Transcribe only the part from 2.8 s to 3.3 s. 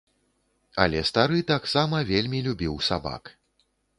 сабак.